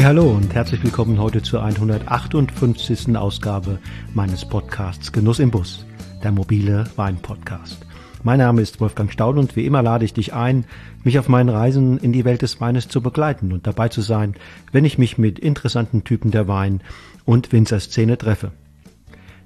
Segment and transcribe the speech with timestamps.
[0.00, 3.18] Hey, hallo und herzlich willkommen heute zur 158.
[3.18, 3.80] Ausgabe
[4.14, 5.84] meines Podcasts Genuss im Bus,
[6.22, 7.84] der mobile Wein-Podcast.
[8.22, 10.64] Mein Name ist Wolfgang Staud und wie immer lade ich dich ein,
[11.04, 14.36] mich auf meinen Reisen in die Welt des Weines zu begleiten und dabei zu sein,
[14.72, 16.80] wenn ich mich mit interessanten Typen der Wein-
[17.26, 18.52] und Winzerszene treffe.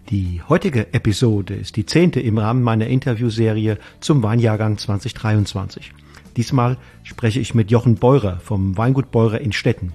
[0.09, 5.93] Die heutige Episode ist die zehnte im Rahmen meiner Interviewserie zum Weinjahrgang 2023.
[6.37, 9.93] Diesmal spreche ich mit Jochen Beurer vom Weingut Beurer in Stetten.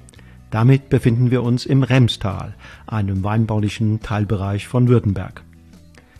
[0.52, 2.56] Damit befinden wir uns im Remstal,
[2.88, 5.44] einem weinbaulichen Teilbereich von Württemberg.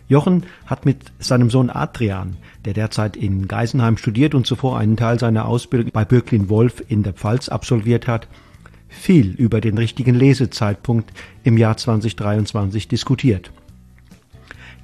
[0.08, 5.18] Jochen hat mit seinem Sohn Adrian, der derzeit in Geisenheim studiert und zuvor einen Teil
[5.18, 8.26] seiner Ausbildung bei Birklin Wolf in der Pfalz absolviert hat,
[8.88, 11.12] viel über den richtigen Lesezeitpunkt
[11.44, 13.52] im Jahr 2023 diskutiert.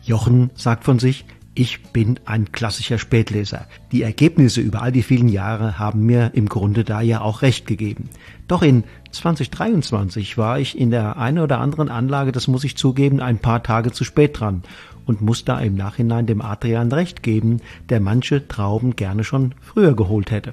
[0.03, 1.25] Jochen sagt von sich,
[1.57, 3.67] ich bin ein klassischer Spätleser.
[3.91, 7.67] Die Ergebnisse über all die vielen Jahre haben mir im Grunde da ja auch recht
[7.67, 8.11] gegeben.
[8.47, 13.21] Doch in 2023 war ich in der einen oder anderen Anlage, das muss ich zugeben,
[13.21, 14.63] ein paar Tage zu spät dran
[15.07, 19.97] und muss da im Nachhinein dem Adrian recht geben, der manche Trauben gerne schon früher
[19.97, 20.53] geholt hätte.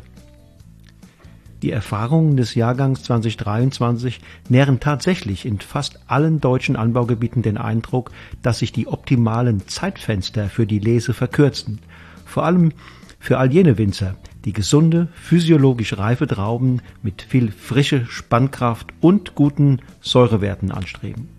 [1.63, 4.19] Die Erfahrungen des Jahrgangs 2023
[4.49, 8.11] nähren tatsächlich in fast allen deutschen Anbaugebieten den Eindruck,
[8.41, 11.79] dass sich die optimalen Zeitfenster für die Lese verkürzen.
[12.25, 12.73] Vor allem
[13.17, 19.79] für all jene Winzer, die gesunde, physiologisch reife Trauben mit viel Frische, Spannkraft und guten
[20.01, 21.29] Säurewerten anstreben.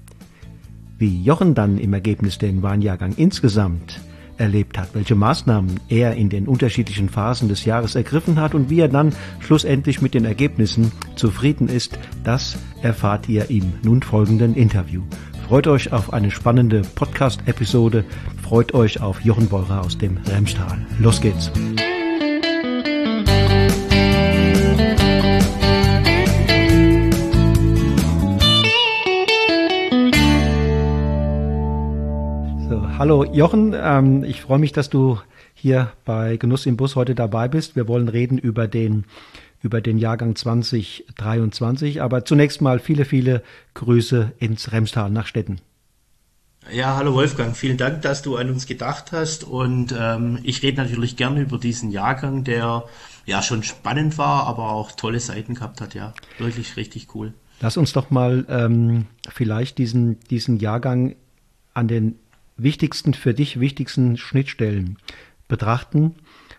[0.97, 4.01] Wie Jochen dann im Ergebnis den Weinjahrgang insgesamt
[4.39, 8.81] erlebt hat, welche Maßnahmen er in den unterschiedlichen Phasen des Jahres ergriffen hat und wie
[8.81, 15.03] er dann schlussendlich mit den Ergebnissen zufrieden ist, das erfahrt ihr im nun folgenden Interview.
[15.49, 18.05] Freut euch auf eine spannende Podcast-Episode,
[18.43, 20.87] freut euch auf Jochen Beurer aus dem Remstal.
[20.99, 21.51] Los geht's!
[33.05, 35.19] Hallo Jochen, ähm, ich freue mich, dass du
[35.53, 37.77] hier bei Genuss im Bus heute dabei bist.
[37.77, 39.05] Wir wollen reden über den
[39.61, 43.43] über den Jahrgang 2023, aber zunächst mal viele, viele
[43.75, 45.61] Grüße ins Remstal nach Stetten.
[46.73, 50.81] Ja, hallo Wolfgang, vielen Dank, dass du an uns gedacht hast und ähm, ich rede
[50.81, 52.85] natürlich gerne über diesen Jahrgang, der
[53.27, 57.35] ja schon spannend war, aber auch tolle Seiten gehabt hat, ja, wirklich richtig cool.
[57.61, 61.17] Lass uns doch mal ähm, vielleicht diesen, diesen Jahrgang
[61.75, 62.17] an den
[62.57, 64.99] wichtigsten, für dich wichtigsten Schnittstellen
[65.49, 66.15] betrachten.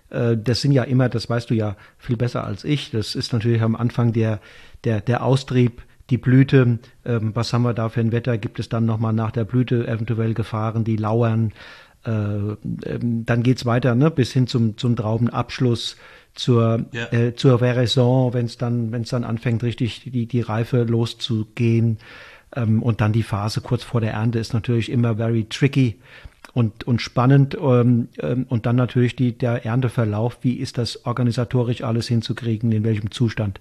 [0.10, 2.92] Äh, das sind ja immer, das weißt du ja viel besser als ich.
[2.92, 4.40] Das ist natürlich am Anfang der,
[4.84, 6.80] der, der Austrieb, die Blüte.
[7.06, 8.38] Ähm, was haben wir da für ein Wetter?
[8.38, 11.52] Gibt es dann nochmal nach der Blüte eventuell Gefahren, die lauern?
[12.06, 15.98] Äh, ähm, dann geht's weiter, ne, bis hin zum, zum Traubenabschluss
[16.36, 17.12] zur, ja.
[17.12, 21.98] äh, zur Veraison, wenn es dann, wenn es dann anfängt, richtig die, die Reife loszugehen.
[22.56, 26.00] Ähm, und dann die Phase kurz vor der Ernte ist natürlich immer very tricky
[26.54, 27.58] und, und spannend.
[27.60, 30.40] Ähm, ähm, und dann natürlich die, der Ernteverlauf.
[30.42, 32.72] Wie ist das organisatorisch alles hinzukriegen?
[32.72, 33.60] In welchem Zustand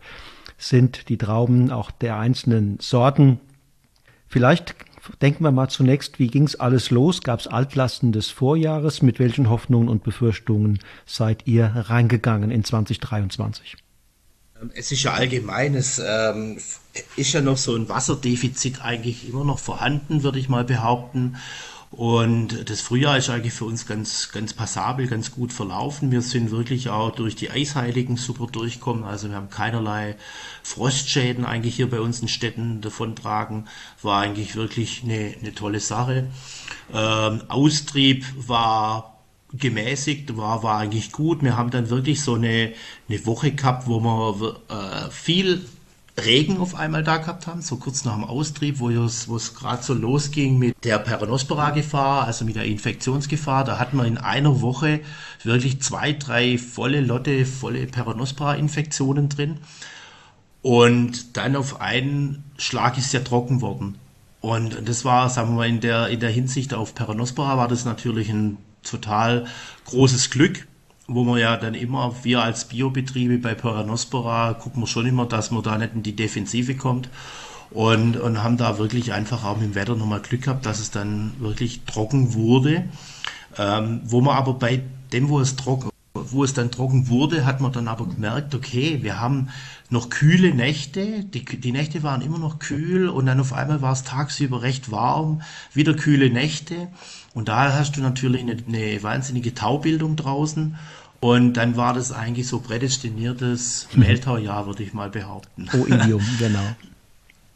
[0.57, 3.41] sind die Trauben auch der einzelnen Sorten?
[4.29, 4.75] Vielleicht
[5.21, 7.23] denken wir mal zunächst, wie ging es alles los?
[7.23, 9.03] Gab es Altlasten des Vorjahres?
[9.03, 13.77] Mit welchen Hoffnungen und Befürchtungen seid ihr reingegangen in 2023?
[14.75, 16.59] Es ist ja allgemein, es ähm,
[17.17, 21.37] ist ja noch so ein Wasserdefizit eigentlich immer noch vorhanden, würde ich mal behaupten.
[21.97, 26.11] Und das Frühjahr ist eigentlich für uns ganz, ganz passabel, ganz gut verlaufen.
[26.11, 29.05] Wir sind wirklich auch durch die Eisheiligen super durchgekommen.
[29.05, 30.17] Also wir haben keinerlei
[30.65, 33.69] Frostschäden eigentlich hier bei uns in Städten davontragen.
[34.03, 36.27] War eigentlich wirklich eine, eine tolle Sache.
[36.93, 39.14] Ähm, Austrieb war
[39.59, 41.43] gemäßigt, war, war eigentlich gut.
[41.43, 42.73] Wir haben dann wirklich so eine,
[43.09, 45.65] eine Woche gehabt, wo wir äh, viel
[46.23, 49.55] Regen auf einmal da gehabt haben, so kurz nach dem Austrieb, wo es, wo es
[49.55, 53.65] gerade so losging mit der Peronospora-Gefahr, also mit der Infektionsgefahr.
[53.65, 55.01] Da hatten wir in einer Woche
[55.43, 59.59] wirklich zwei, drei volle Lotte, volle Peronospora-Infektionen drin.
[60.63, 63.99] Und dann auf einen Schlag ist ja trocken worden.
[64.41, 67.85] Und das war, sagen wir mal, in der, in der Hinsicht auf Peronospora war das
[67.85, 69.47] natürlich ein total
[69.87, 70.67] großes Glück,
[71.07, 75.51] wo man ja dann immer, wir als Biobetriebe bei Peranospora gucken wir schon immer, dass
[75.51, 77.09] man da nicht in die Defensive kommt
[77.71, 80.91] und, und haben da wirklich einfach auch mit dem Wetter nochmal Glück gehabt, dass es
[80.91, 82.85] dann wirklich trocken wurde.
[83.59, 84.83] Ähm, wo man aber bei
[85.13, 89.01] dem, wo es trocken wo es dann trocken wurde, hat man dann aber gemerkt, okay,
[89.03, 89.49] wir haben
[89.91, 93.93] noch kühle Nächte, die, die Nächte waren immer noch kühl und dann auf einmal war
[93.93, 95.43] es tagsüber recht warm,
[95.73, 96.89] wieder kühle Nächte
[97.35, 100.77] und da hast du natürlich eine, eine wahnsinnige Taubildung draußen
[101.21, 104.01] und dann war das eigentlich so prädestiniertes mhm.
[104.01, 105.69] Mehltaujahr, würde ich mal behaupten.
[105.73, 106.77] Idiom, genau.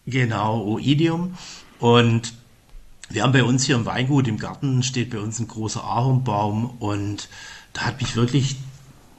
[0.06, 1.34] Genau, Oidium.
[1.78, 2.32] Und
[3.10, 6.70] wir haben bei uns hier im Weingut im Garten steht bei uns ein großer Ahornbaum
[6.78, 7.28] und
[7.72, 8.56] da hat mich wirklich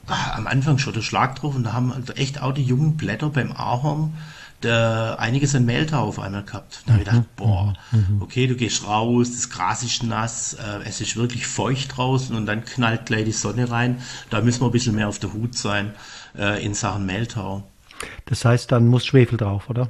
[0.08, 3.30] ach, am Anfang schon der Schlag drauf und da haben echt auch die jungen Blätter
[3.30, 4.16] beim Ahorn
[4.62, 6.84] da einiges an Mehltau auf einmal gehabt.
[6.86, 7.36] Da habe ich gedacht, mhm.
[7.36, 8.22] boah, mhm.
[8.22, 12.46] okay, du gehst raus, das Gras ist nass, äh, es ist wirklich feucht draußen und
[12.46, 14.02] dann knallt gleich die Sonne rein.
[14.30, 15.94] Da müssen wir ein bisschen mehr auf der Hut sein
[16.38, 17.64] äh, in Sachen Mehltau.
[18.26, 19.90] Das heißt, dann muss Schwefel drauf, oder?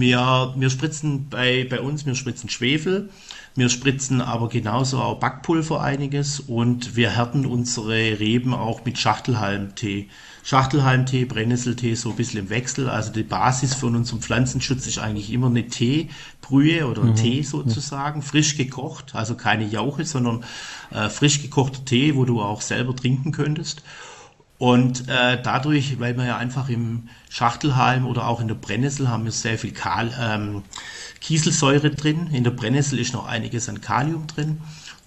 [0.00, 3.08] Wir, wir spritzen bei, bei uns, wir spritzen Schwefel,
[3.54, 10.08] wir spritzen aber genauso auch Backpulver einiges und wir härten unsere Reben auch mit Schachtelhalmtee.
[10.46, 12.88] Schachtelhalmtee, Brennnesseltee so ein bisschen im Wechsel.
[12.88, 17.16] Also die Basis von unserem Pflanzenschutz ist eigentlich immer eine Teebrühe oder mhm.
[17.16, 20.44] Tee sozusagen, frisch gekocht, also keine Jauche, sondern
[20.92, 23.82] äh, frisch gekochter Tee, wo du auch selber trinken könntest.
[24.58, 29.24] Und äh, dadurch, weil wir ja einfach im Schachtelhalm oder auch in der Brennnessel haben
[29.24, 30.62] wir sehr viel Kal ähm,
[31.20, 32.28] Kieselsäure drin.
[32.32, 34.60] In der Brennnessel ist noch einiges an Kalium drin,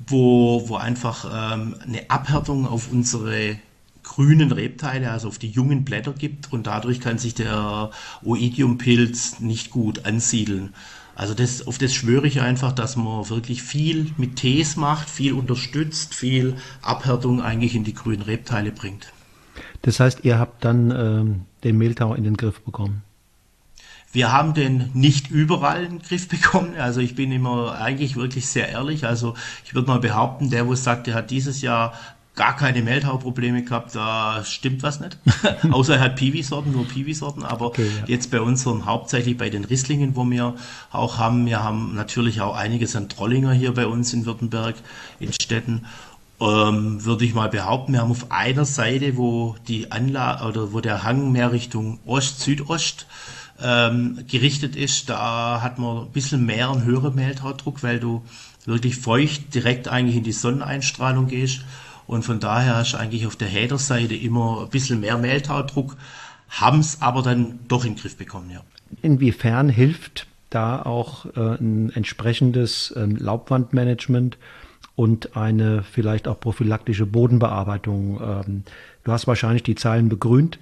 [0.06, 3.58] wo, wo einfach ähm, eine Abhärtung auf unsere
[4.04, 7.92] grünen Rebteile, also auf die jungen Blätter gibt und dadurch kann sich der
[8.24, 10.74] Oidiumpilz nicht gut ansiedeln.
[11.16, 15.34] Also das, auf das schwöre ich einfach, dass man wirklich viel mit Tees macht, viel
[15.34, 19.12] unterstützt, viel Abhärtung eigentlich in die grünen Rebteile bringt.
[19.82, 23.04] Das heißt, ihr habt dann ähm, den Mehltau in den Griff bekommen?
[24.12, 26.76] Wir haben den nicht überall in den Griff bekommen.
[26.78, 29.06] Also ich bin immer eigentlich wirklich sehr ehrlich.
[29.06, 29.36] Also
[29.66, 31.94] ich würde mal behaupten, der, wo sagt, der hat dieses Jahr
[32.40, 35.18] gar keine Mehltau-Probleme gehabt, da stimmt was nicht.
[35.72, 37.44] Außer er hat Piwi-Sorten, nur Piwi-Sorten.
[37.44, 38.08] Aber okay, ja.
[38.08, 40.56] jetzt bei unseren, hauptsächlich bei den Risslingen, wo wir
[40.90, 44.76] auch haben, wir haben natürlich auch einiges an Trollinger hier bei uns in Württemberg,
[45.20, 45.86] in Städten
[46.42, 50.80] ähm, würde ich mal behaupten, wir haben auf einer Seite, wo die Anlage oder wo
[50.80, 53.08] der Hang mehr Richtung Ost-Südost
[53.62, 58.24] ähm, gerichtet ist, da hat man ein bisschen mehr einen höheren Mehltaudruck, weil du
[58.66, 61.66] wirklich feucht direkt eigentlich in die Sonneneinstrahlung gehst.
[62.08, 65.96] Und von daher hast du eigentlich auf der Häderseite immer ein bisschen mehr Mehltaudruck,
[66.50, 68.62] haben es aber dann doch in den Griff bekommen, ja.
[69.04, 74.38] Inwiefern hilft da auch äh, ein entsprechendes ähm, Laubwandmanagement
[75.00, 78.20] und eine vielleicht auch prophylaktische Bodenbearbeitung.
[78.22, 78.64] Ähm,
[79.06, 80.60] du hast wahrscheinlich die Zeilen begrünt.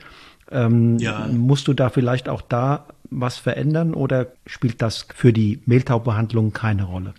[0.51, 1.25] Ähm, ja.
[1.25, 6.83] Musst du da vielleicht auch da was verändern oder spielt das für die Mehltaubehandlung keine
[6.83, 7.15] Rolle?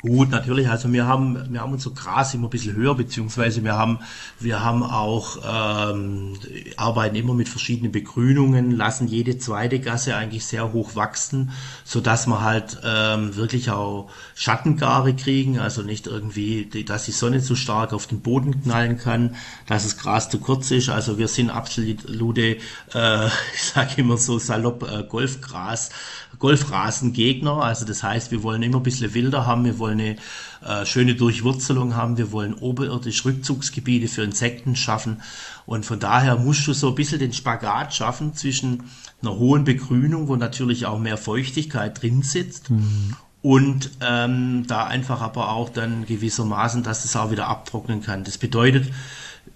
[0.00, 0.68] Gut, natürlich.
[0.68, 3.98] Also wir haben, wir haben unser Gras immer ein bisschen höher, beziehungsweise wir haben,
[4.38, 6.38] wir haben auch, ähm,
[6.76, 11.50] arbeiten immer mit verschiedenen Begrünungen, lassen jede zweite Gasse eigentlich sehr hoch wachsen,
[11.82, 17.42] so dass wir halt ähm, wirklich auch Schattengare kriegen, also nicht irgendwie, dass die Sonne
[17.42, 19.34] zu stark auf den Boden knallen kann,
[19.66, 20.90] dass das Gras zu kurz ist.
[20.90, 22.58] Also wir sind absolute,
[22.94, 25.90] äh, ich sage immer so salopp, äh, Golfgras
[26.38, 27.62] Golfrasengegner.
[27.62, 30.16] Also das heißt, wir wollen immer ein bisschen wilder haben, wir wollen eine
[30.64, 35.22] äh, schöne Durchwurzelung haben, wir wollen oberirdisch Rückzugsgebiete für Insekten schaffen.
[35.66, 38.84] Und von daher musst du so ein bisschen den Spagat schaffen zwischen
[39.22, 42.70] einer hohen Begrünung, wo natürlich auch mehr Feuchtigkeit drin sitzt.
[42.70, 43.16] Mhm.
[43.40, 48.24] Und ähm, da einfach aber auch dann gewissermaßen, dass es auch wieder abtrocknen kann.
[48.24, 48.90] Das bedeutet,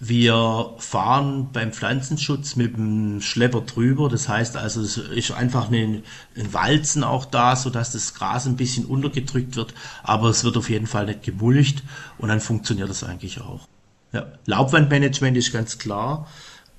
[0.05, 4.09] wir fahren beim Pflanzenschutz mit dem Schlepper drüber.
[4.09, 6.03] Das heißt also, es ist einfach ein,
[6.37, 9.75] ein Walzen auch da, sodass das Gras ein bisschen untergedrückt wird.
[10.03, 11.85] Aber es wird auf jeden Fall nicht gemulcht
[12.19, 13.69] und dann funktioniert das eigentlich auch.
[14.13, 14.27] Ja.
[14.45, 16.27] Laubwandmanagement ist ganz klar.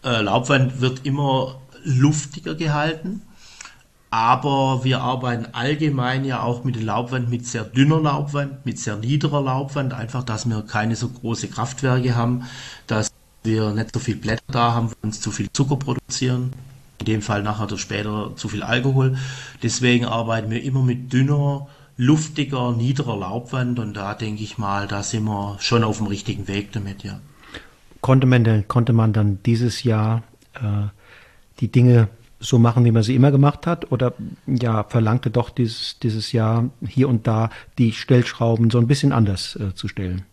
[0.03, 3.21] Äh, Laubwand wird immer luftiger gehalten.
[4.13, 8.95] Aber wir arbeiten allgemein ja auch mit der Laubwand, mit sehr dünner Laubwand, mit sehr
[8.95, 12.43] niederer Laubwand, einfach, dass wir keine so große Kraftwerke haben,
[12.85, 16.53] dass wir nicht so viel Blätter da haben, uns zu viel Zucker produzieren.
[16.99, 19.17] In dem Fall nachher oder später zu viel Alkohol.
[19.63, 21.65] Deswegen arbeiten wir immer mit dünner,
[21.97, 26.47] luftiger, niederer Laubwand und da denke ich mal, da sind wir schon auf dem richtigen
[26.47, 27.19] Weg damit, ja.
[28.01, 30.21] Konnte man, konnte man dann dieses Jahr
[30.53, 30.89] äh,
[31.61, 32.09] die Dinge
[32.43, 33.91] so machen, wie man sie immer gemacht hat?
[33.91, 34.13] Oder
[34.45, 39.55] ja, verlangte doch dieses, dieses Jahr hier und da die Stellschrauben so ein bisschen anders
[39.55, 40.23] äh, zu stellen?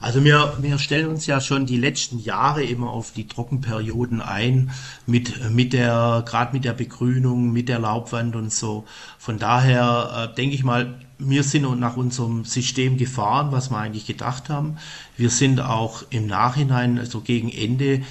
[0.00, 4.70] Also wir, wir stellen uns ja schon die letzten Jahre immer auf die Trockenperioden ein,
[5.06, 8.84] mit, mit der, gerade mit der Begrünung, mit der Laubwand und so.
[9.18, 14.06] Von daher äh, denke ich mal, wir sind nach unserem System gefahren, was wir eigentlich
[14.06, 14.76] gedacht haben.
[15.16, 18.02] Wir sind auch im Nachhinein, also gegen Ende,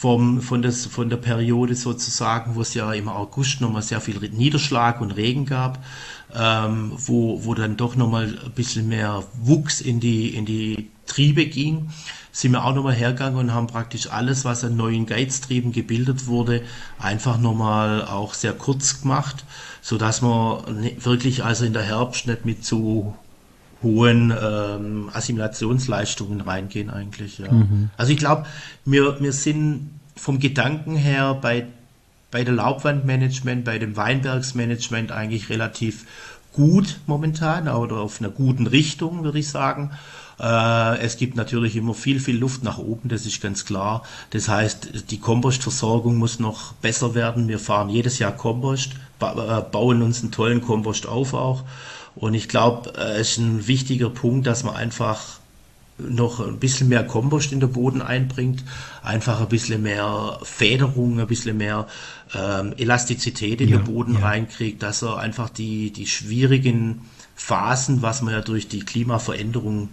[0.00, 4.20] vom, von, das, von der Periode sozusagen, wo es ja im August nochmal sehr viel
[4.30, 5.84] Niederschlag und Regen gab,
[6.32, 11.46] ähm, wo, wo dann doch nochmal ein bisschen mehr Wuchs in die, in die Triebe
[11.46, 11.90] ging,
[12.30, 16.62] sind wir auch nochmal hergegangen und haben praktisch alles, was an neuen Geiztrieben gebildet wurde,
[17.00, 19.44] einfach nochmal auch sehr kurz gemacht,
[19.82, 20.62] so dass wir
[21.00, 23.16] wirklich also in der Herbst nicht mit zu
[23.82, 27.38] hohen ähm, Assimilationsleistungen reingehen eigentlich.
[27.38, 27.52] Ja.
[27.52, 27.90] Mhm.
[27.96, 28.46] Also ich glaube,
[28.84, 31.66] wir, wir sind vom Gedanken her bei,
[32.30, 36.06] bei der Laubwandmanagement, bei dem Weinbergsmanagement eigentlich relativ
[36.52, 39.92] gut momentan oder auf einer guten Richtung, würde ich sagen.
[40.40, 44.02] Äh, es gibt natürlich immer viel, viel Luft nach oben, das ist ganz klar.
[44.30, 47.48] Das heißt, die Kompostversorgung muss noch besser werden.
[47.48, 51.64] Wir fahren jedes Jahr Kompost, ba äh, bauen uns einen tollen Kompost auf auch.
[52.18, 55.38] Und ich glaube, äh, es ist ein wichtiger Punkt, dass man einfach
[55.98, 58.64] noch ein bisschen mehr Kompost in den Boden einbringt,
[59.02, 61.86] einfach ein bisschen mehr Federung, ein bisschen mehr
[62.34, 64.20] ähm, Elastizität in ja, den Boden ja.
[64.20, 67.02] reinkriegt, dass er einfach die, die schwierigen
[67.34, 69.88] Phasen, was man ja durch die Klimaveränderung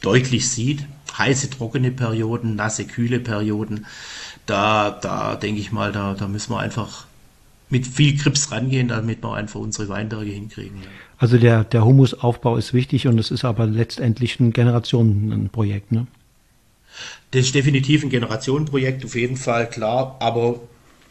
[0.00, 3.86] deutlich sieht, heiße, trockene Perioden, nasse, kühle Perioden,
[4.46, 7.04] da, da denke ich mal, da, da müssen wir einfach
[7.68, 10.82] mit viel Grips rangehen, damit wir einfach unsere Weinberge hinkriegen.
[11.20, 16.06] Also der, der Humusaufbau ist wichtig und es ist aber letztendlich ein Generationenprojekt, ne?
[17.30, 20.60] Das ist definitiv ein Generationenprojekt, auf jeden Fall, klar, aber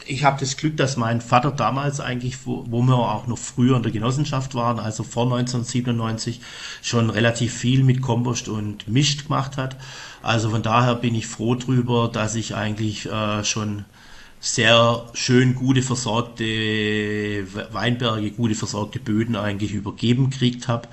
[0.08, 3.78] ich habe das Glück, dass mein Vater damals eigentlich, wo, wo wir auch noch früher
[3.78, 6.42] in der Genossenschaft waren, also vor 1997,
[6.82, 9.78] schon relativ viel mit Kompost und Mischt gemacht hat.
[10.24, 13.86] Also von daher bin ich froh drüber, dass ich eigentlich äh, schon
[14.40, 16.46] sehr schön gute versorgte
[17.72, 20.88] Weinberge, gute versorgte Böden eigentlich übergeben gekriegt habe.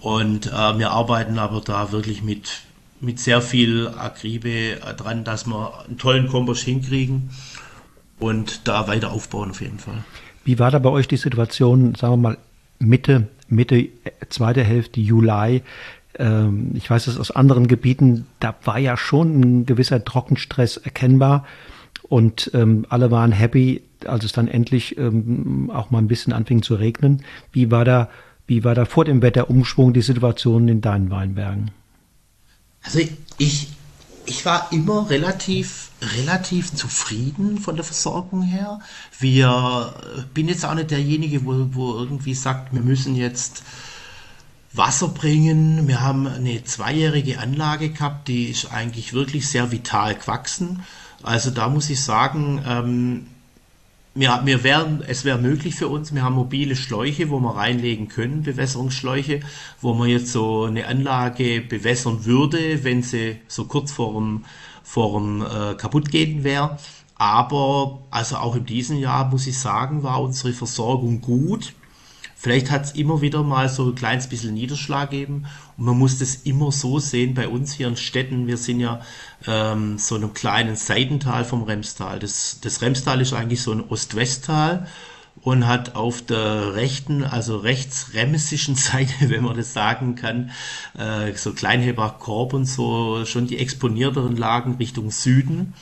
[0.00, 2.62] Und äh, wir arbeiten aber da wirklich mit,
[3.00, 7.30] mit sehr viel Akribe dran, dass wir einen tollen Kompost hinkriegen
[8.18, 10.04] und da weiter aufbauen auf jeden Fall.
[10.44, 12.38] Wie war da bei euch die Situation, sagen wir mal,
[12.78, 13.88] Mitte, Mitte,
[14.30, 15.62] zweite Hälfte Juli?
[16.18, 21.44] Ähm, ich weiß es aus anderen Gebieten, da war ja schon ein gewisser Trockenstress erkennbar.
[22.08, 26.62] Und ähm, alle waren happy, als es dann endlich ähm, auch mal ein bisschen anfing
[26.62, 27.22] zu regnen.
[27.52, 28.08] Wie war da,
[28.46, 31.70] wie war da vor dem Wetterumschwung die Situation in deinen Weinbergen?
[32.82, 33.00] Also
[33.36, 33.68] ich,
[34.24, 38.80] ich war immer relativ, relativ zufrieden von der Versorgung her.
[39.18, 39.92] Wir
[40.32, 43.62] bin jetzt auch nicht derjenige, wo, wo irgendwie sagt, wir müssen jetzt
[44.72, 45.88] Wasser bringen.
[45.88, 50.82] Wir haben eine zweijährige Anlage gehabt, die ist eigentlich wirklich sehr vital gewachsen.
[51.22, 53.26] Also da muss ich sagen, ähm,
[54.14, 58.08] wir, wir wären, es wäre möglich für uns, wir haben mobile Schläuche, wo wir reinlegen
[58.08, 59.40] können, Bewässerungsschläuche,
[59.80, 64.44] wo man jetzt so eine Anlage bewässern würde, wenn sie so kurz vor dem,
[64.82, 66.78] vor dem äh, Kaputtgehen wäre.
[67.16, 71.74] Aber also auch in diesem Jahr muss ich sagen, war unsere Versorgung gut.
[72.40, 76.20] Vielleicht hat es immer wieder mal so ein kleines bisschen Niederschlag gegeben und man muss
[76.20, 78.46] das immer so sehen bei uns hier in Städten.
[78.46, 79.00] Wir sind ja
[79.48, 82.20] ähm, so einem kleinen Seitental vom Remstal.
[82.20, 84.86] Das, das Remstal ist eigentlich so ein Ost-West-Tal
[85.42, 90.52] und hat auf der rechten, also rechtsremsischen Seite, wenn man das sagen kann,
[90.96, 95.74] äh, so Kleinhebach Korb und so schon die exponierteren Lagen Richtung Süden.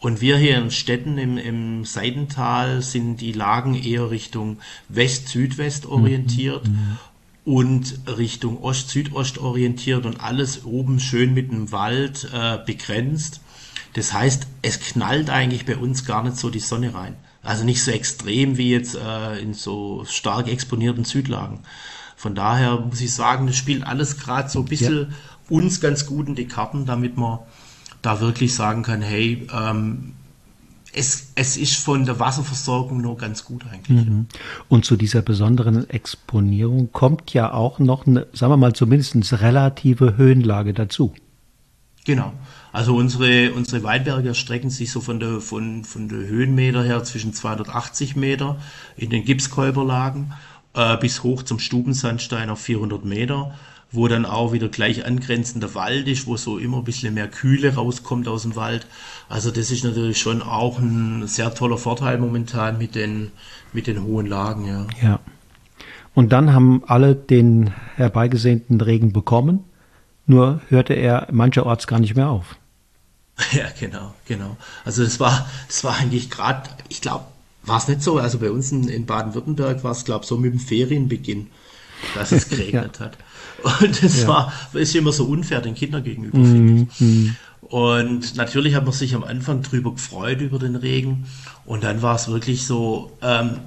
[0.00, 6.66] Und wir hier in Städten im, im Seidental sind die Lagen eher Richtung West-Südwest orientiert
[6.66, 6.74] mhm.
[6.74, 6.98] mhm.
[7.44, 13.42] und Richtung Ost-Südost orientiert und alles oben schön mit einem Wald äh, begrenzt.
[13.92, 17.16] Das heißt, es knallt eigentlich bei uns gar nicht so die Sonne rein.
[17.42, 21.60] Also nicht so extrem wie jetzt äh, in so stark exponierten Südlagen.
[22.16, 25.56] Von daher muss ich sagen, das spielt alles gerade so ein bisschen ja.
[25.56, 27.40] uns ganz gut in die Karten, damit man
[28.02, 30.14] da wirklich sagen kann, hey, ähm,
[30.92, 34.06] es, es ist von der Wasserversorgung nur ganz gut eigentlich.
[34.06, 34.26] Mhm.
[34.68, 40.16] Und zu dieser besonderen Exponierung kommt ja auch noch eine, sagen wir mal, zumindest relative
[40.16, 41.14] Höhenlage dazu.
[42.04, 42.32] Genau.
[42.72, 47.34] Also unsere, unsere Weinberge strecken sich so von der, von, von der Höhenmeter her zwischen
[47.34, 48.56] 280 Meter
[48.96, 50.32] in den Gipskäuberlagen
[50.74, 53.54] äh, bis hoch zum Stubensandstein auf 400 Meter
[53.92, 57.74] wo dann auch wieder gleich angrenzender Wald ist, wo so immer ein bisschen mehr Kühle
[57.74, 58.86] rauskommt aus dem Wald.
[59.28, 63.32] Also das ist natürlich schon auch ein sehr toller Vorteil momentan mit den,
[63.72, 64.86] mit den hohen Lagen, ja.
[65.02, 65.20] Ja.
[66.14, 69.64] Und dann haben alle den herbeigesehnten Regen bekommen,
[70.26, 72.56] nur hörte er mancherorts gar nicht mehr auf.
[73.52, 74.58] Ja, genau, genau.
[74.84, 77.24] Also es war, es war eigentlich gerade, ich glaube,
[77.62, 80.36] war es nicht so, also bei uns in, in Baden-Württemberg war es, glaube ich, so
[80.36, 81.48] mit dem Ferienbeginn,
[82.14, 83.06] dass es geregnet ja.
[83.06, 83.18] hat.
[83.62, 84.28] Und das ja.
[84.28, 87.00] war, ist immer so unfair den Kindern gegenüber, mm, finde ich.
[87.00, 87.36] Mm.
[87.62, 91.26] Und natürlich hat man sich am Anfang drüber gefreut über den Regen.
[91.64, 93.60] Und dann war es wirklich so, ähm,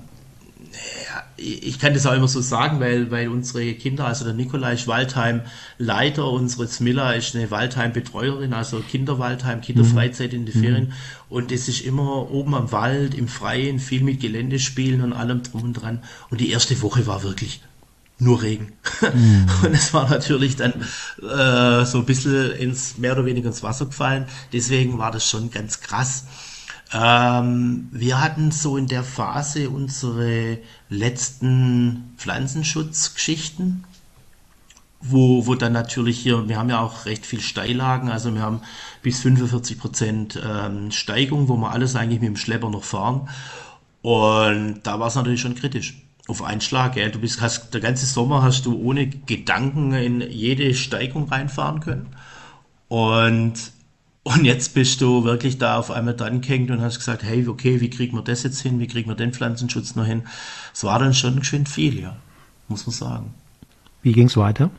[1.38, 4.88] ich kann das auch immer so sagen, weil, weil unsere Kinder, also der Nikolai ist
[4.88, 10.62] Waldheim-Leiter, unsere Smilla ist eine Waldheim-Betreuerin, also Kinderwaldheim, Kinderfreizeit in den mhm.
[10.64, 10.94] Ferien.
[11.30, 15.64] Und es ist immer oben am Wald, im Freien, viel mit Geländespielen und allem drum
[15.64, 16.02] und dran.
[16.30, 17.62] Und die erste Woche war wirklich
[18.24, 18.74] nur Regen.
[19.02, 19.46] Mhm.
[19.64, 20.74] Und es war natürlich dann
[21.22, 24.26] äh, so ein bisschen ins, mehr oder weniger ins Wasser gefallen.
[24.52, 26.26] Deswegen war das schon ganz krass.
[26.94, 33.84] Ähm, wir hatten so in der Phase unsere letzten Pflanzenschutzgeschichten,
[35.02, 38.62] wo, wo dann natürlich hier, wir haben ja auch recht viel Steillagen, also wir haben
[39.02, 43.28] bis 45 Prozent ähm, Steigung, wo wir alles eigentlich mit dem Schlepper noch fahren.
[44.04, 46.03] Und da war es natürlich schon kritisch.
[46.28, 47.10] Auf einen Schlag, ja.
[47.10, 52.08] Du bist, hast, der ganze Sommer hast du ohne Gedanken in jede Steigung reinfahren können.
[52.88, 53.74] Und
[54.26, 57.82] und jetzt bist du wirklich da auf einmal dran gehängt und hast gesagt, hey, okay,
[57.82, 58.80] wie kriegen wir das jetzt hin?
[58.80, 60.24] Wie kriegen wir den Pflanzenschutz noch hin?
[60.74, 62.16] Es war dann schon schön viel, ja,
[62.70, 63.34] muss man sagen.
[64.02, 64.72] Wie ging es weiter?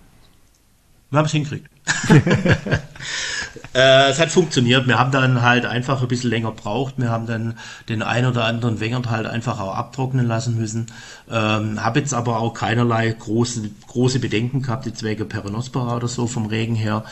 [1.10, 1.68] Wir haben es hingekriegt.
[3.74, 4.86] äh, es hat funktioniert.
[4.86, 6.98] Wir haben dann halt einfach ein bisschen länger braucht.
[6.98, 7.58] Wir haben dann
[7.88, 10.86] den ein oder anderen Wengert halt einfach auch abtrocknen lassen müssen.
[11.30, 16.26] Ähm, habe jetzt aber auch keinerlei große, große Bedenken gehabt, jetzt wegen Peronospora oder so
[16.26, 17.04] vom Regen her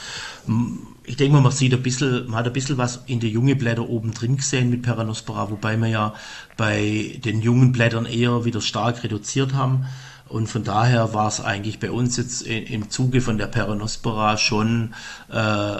[1.04, 3.56] ich denke mal, man sieht ein bisschen, man hat ein bisschen was in die junge
[3.56, 6.14] Blätter oben drin gesehen mit Peranospora, wobei wir ja
[6.56, 9.86] bei den jungen Blättern eher wieder stark reduziert haben.
[10.28, 14.94] Und von daher war es eigentlich bei uns jetzt im Zuge von der Peranospora schon
[15.30, 15.76] äh,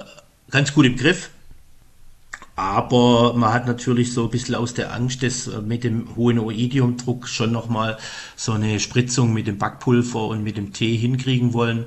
[0.53, 1.31] ganz gut im Griff.
[2.55, 6.39] Aber man hat natürlich so ein bisschen aus der Angst des, äh, mit dem hohen
[6.39, 7.99] Oidiumdruck schon nochmal
[8.37, 11.87] so eine Spritzung mit dem Backpulver und mit dem Tee hinkriegen wollen.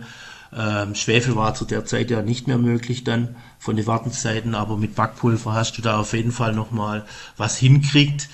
[0.53, 4.77] Ähm, Schwefel war zu der Zeit ja nicht mehr möglich dann von den Wartenzeiten, aber
[4.77, 7.05] mit Backpulver hast du da auf jeden Fall nochmal
[7.37, 8.27] was hinkriegt.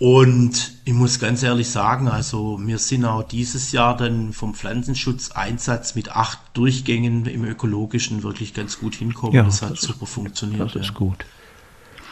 [0.00, 5.94] Und ich muss ganz ehrlich sagen, also wir sind auch dieses Jahr dann vom Pflanzenschutzeinsatz
[5.94, 9.34] mit acht Durchgängen im ökologischen wirklich ganz gut hinkommen.
[9.34, 10.74] Ja, das hat das super ist, funktioniert.
[10.74, 10.94] Das ist ja.
[10.94, 11.26] gut.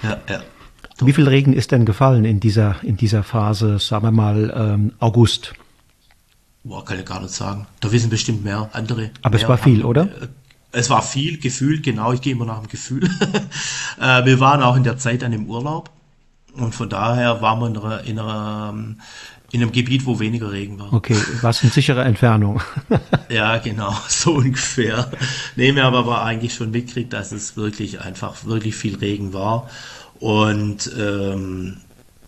[0.02, 0.42] Ja, ja.
[1.00, 4.92] Wie viel Regen ist denn gefallen in dieser, in dieser Phase, sagen wir mal ähm,
[4.98, 5.54] August?
[6.64, 7.66] Boah, kann ich gar nicht sagen.
[7.80, 9.12] Da wissen bestimmt mehr andere.
[9.22, 10.02] Aber mehr es war viel, haben, oder?
[10.02, 10.28] Äh,
[10.72, 13.04] es war viel, gefühlt, genau, ich gehe immer nach dem Gefühl.
[13.98, 15.90] äh, wir waren auch in der Zeit an dem Urlaub
[16.60, 18.74] und von daher waren wir in, einer, in, einer,
[19.50, 20.92] in einem Gebiet, wo weniger Regen war.
[20.92, 22.60] Okay, was in sicherer Entfernung.
[23.28, 25.10] ja, genau, so ungefähr.
[25.56, 29.68] Nee, wir haben aber eigentlich schon mitgekriegt, dass es wirklich einfach wirklich viel Regen war.
[30.20, 31.78] Und ähm,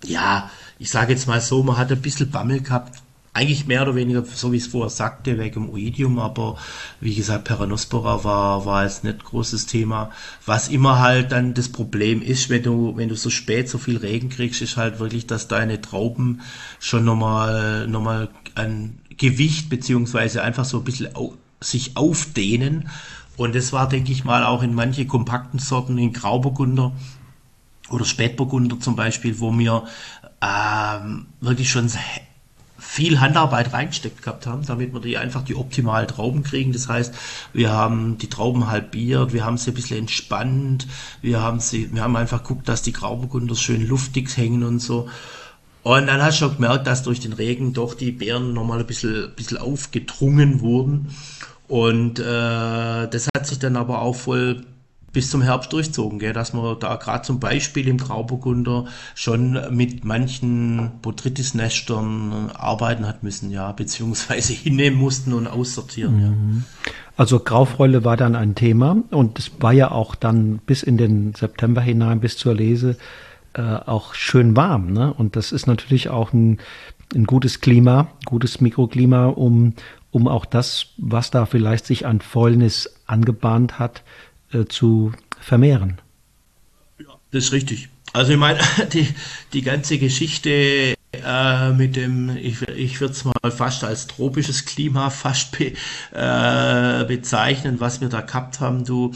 [0.05, 3.95] ja, ich sage jetzt mal so, man hat ein bisschen Bammel gehabt, eigentlich mehr oder
[3.95, 6.57] weniger, so wie ich es vorher sagte, wegen dem Oidium, aber
[7.01, 10.11] wie gesagt, Peranospora war, war jetzt nicht großes Thema.
[10.47, 13.99] Was immer halt dann das Problem ist, wenn du, wenn du so spät so viel
[13.99, 16.41] Regen kriegst, ist halt wirklich, dass deine Trauben
[16.81, 22.89] schon nochmal, nochmal ein Gewicht beziehungsweise einfach so ein bisschen au sich aufdehnen.
[23.37, 26.93] Und das war, denke ich mal, auch in manche kompakten Sorten, in Grauburgunder
[27.91, 29.85] oder Spätburgunder zum Beispiel, wo mir
[30.41, 31.91] ähm, wirklich schon
[32.81, 36.73] viel Handarbeit reingesteckt gehabt haben, damit wir die einfach die optimalen Trauben kriegen.
[36.73, 37.15] Das heißt,
[37.53, 40.87] wir haben die Trauben halbiert, wir haben sie ein bisschen entspannt,
[41.21, 45.09] wir haben sie, wir haben einfach geguckt, dass die Grauburgunder schön luftig hängen und so.
[45.83, 48.87] Und dann hast du schon gemerkt, dass durch den Regen doch die Beeren nochmal ein
[48.87, 51.15] bisschen, ein bisschen aufgedrungen wurden.
[51.69, 54.67] Und äh, das hat sich dann aber auch voll
[55.13, 56.33] bis zum Herbst durchzogen, gell?
[56.33, 63.51] dass man da gerade zum Beispiel im Grauburgunder schon mit manchen Botrytis-Nestern arbeiten hat müssen,
[63.51, 66.17] ja, beziehungsweise hinnehmen mussten und aussortieren.
[66.17, 66.65] Mhm.
[66.87, 66.93] Ja.
[67.17, 71.35] Also Graufräule war dann ein Thema und es war ja auch dann bis in den
[71.35, 72.97] September hinein, bis zur Lese,
[73.53, 74.93] äh, auch schön warm.
[74.93, 75.13] Ne?
[75.13, 76.59] Und das ist natürlich auch ein,
[77.15, 79.75] ein gutes Klima, gutes Mikroklima, um,
[80.13, 84.03] um auch das, was da vielleicht sich an Fäulnis angebahnt hat,
[84.53, 86.01] äh, zu vermehren.
[86.99, 87.89] Ja, das ist richtig.
[88.13, 88.59] Also ich meine,
[88.93, 89.09] die,
[89.53, 95.11] die ganze Geschichte äh, mit dem, ich, ich würde es mal fast als tropisches Klima
[95.11, 95.73] fast be,
[96.13, 98.85] äh, bezeichnen, was wir da gehabt haben.
[98.85, 99.13] Du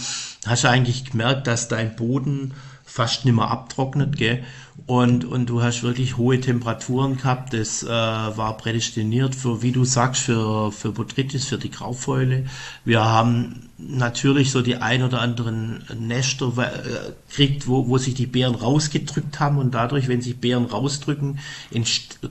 [0.46, 4.44] hast eigentlich gemerkt, dass dein Boden fast nicht mehr abtrocknet, gell?
[4.86, 7.54] Und, und du hast wirklich hohe Temperaturen gehabt.
[7.54, 12.44] Das äh, war prädestiniert für, wie du sagst, für, für Botrytis, für die Graufäule.
[12.84, 18.26] Wir haben natürlich so die ein oder anderen Nester äh, kriegt, wo, wo sich die
[18.26, 21.38] Beeren rausgedrückt haben und dadurch, wenn sich Beeren rausdrücken,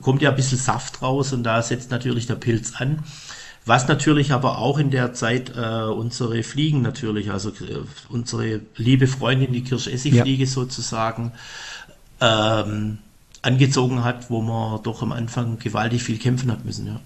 [0.00, 3.00] kommt ja ein bisschen Saft raus und da setzt natürlich der Pilz an.
[3.66, 9.06] Was natürlich aber auch in der Zeit äh, unsere Fliegen natürlich, also äh, unsere liebe
[9.06, 10.50] Freundin, die Kirschessigfliege ja.
[10.50, 11.32] sozusagen,
[12.24, 12.98] ähm,
[13.42, 17.00] angezogen hat, wo man doch am Anfang gewaltig viel kämpfen hat müssen, ja.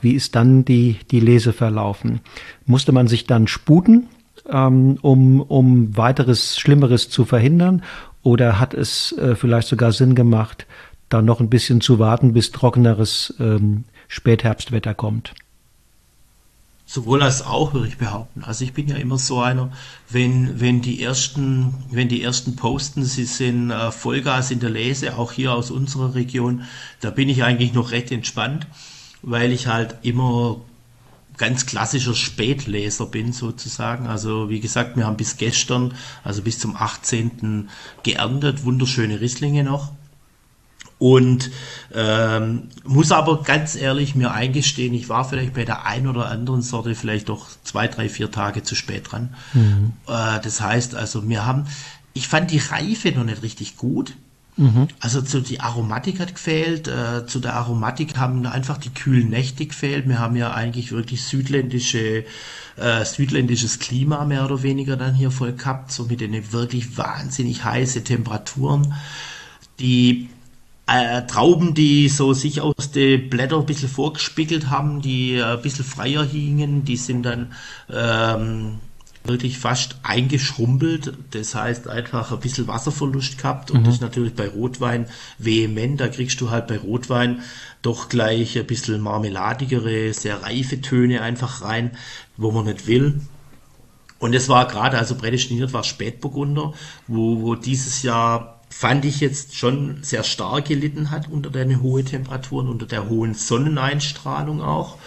[0.00, 2.20] Wie ist dann die, die Lese verlaufen?
[2.66, 4.08] Musste man sich dann sputen,
[4.48, 7.82] ähm, um, um weiteres Schlimmeres zu verhindern?
[8.22, 10.66] Oder hat es äh, vielleicht sogar Sinn gemacht,
[11.08, 15.34] da noch ein bisschen zu warten, bis trockeneres ähm, Spätherbstwetter kommt?
[16.88, 18.44] Sowohl als auch, würde ich behaupten.
[18.44, 19.72] Also ich bin ja immer so einer,
[20.08, 25.16] wenn, wenn die ersten, wenn die ersten posten, sie sind äh, Vollgas in der Lese,
[25.18, 26.62] auch hier aus unserer Region,
[27.00, 28.68] da bin ich eigentlich noch recht entspannt,
[29.22, 30.60] weil ich halt immer
[31.36, 34.06] ganz klassischer Spätleser bin sozusagen.
[34.06, 37.68] Also wie gesagt, wir haben bis gestern, also bis zum 18.
[38.04, 39.92] geerntet, wunderschöne Risslinge noch.
[40.98, 41.50] Und
[41.94, 46.62] ähm, muss aber ganz ehrlich mir eingestehen, ich war vielleicht bei der ein oder anderen
[46.62, 49.34] Sorte vielleicht doch zwei, drei, vier Tage zu spät dran.
[49.52, 49.92] Mhm.
[50.08, 51.66] Äh, das heißt also, wir haben,
[52.14, 54.14] ich fand die Reife noch nicht richtig gut.
[54.56, 54.88] Mhm.
[55.00, 56.88] Also zu die Aromatik hat gefehlt.
[56.88, 60.08] Äh, zu der Aromatik haben einfach die kühlen Nächte gefehlt.
[60.08, 62.24] Wir haben ja eigentlich wirklich südländische,
[62.76, 67.64] äh, südländisches Klima mehr oder weniger dann hier voll gehabt, so mit den wirklich wahnsinnig
[67.64, 68.94] heiße Temperaturen.
[69.78, 70.30] Die
[70.86, 75.62] äh, Trauben, die so sich aus den Blättern ein bisschen vorgespiegelt haben, die äh, ein
[75.62, 77.52] bisschen freier hingen, die sind dann
[77.92, 78.78] ähm,
[79.24, 81.12] wirklich fast eingeschrumpelt.
[81.32, 83.84] Das heißt einfach ein bisschen Wasserverlust gehabt und mhm.
[83.84, 85.06] das ist natürlich bei Rotwein
[85.38, 86.00] vehement.
[86.00, 87.42] Da kriegst du halt bei Rotwein
[87.82, 91.92] doch gleich ein bisschen marmeladigere, sehr reife Töne einfach rein,
[92.36, 93.20] wo man nicht will.
[94.18, 96.72] Und es war gerade, also prädestiniert war Spätburgunder,
[97.06, 102.04] wo, wo dieses Jahr fand ich jetzt schon sehr stark gelitten hat unter den hohen
[102.04, 104.98] Temperaturen, unter der hohen Sonneneinstrahlung auch.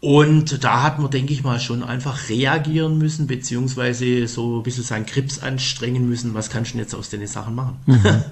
[0.00, 4.84] Und da hat man, denke ich mal, schon einfach reagieren müssen, beziehungsweise so ein bisschen
[4.84, 6.32] seinen Krips anstrengen müssen.
[6.32, 7.76] Was kannst du denn jetzt aus den Sachen machen?
[7.84, 8.24] Mhm.